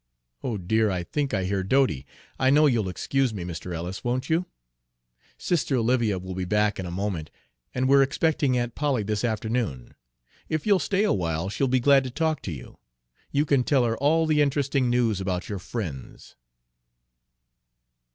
[0.43, 2.07] Oh dear, I think I hear Dodie,
[2.39, 3.71] I know you'll excuse me, Mr.
[3.71, 4.47] Ellis, won't you?
[5.37, 7.29] Sister Olivia will be back in a moment;
[7.75, 9.93] and we're expecting Aunt Polly this afternoon,
[10.49, 12.79] if you'll stay awhile she'll be glad to talk to you!
[13.31, 16.35] You can tell her all the interesting news about your friends!"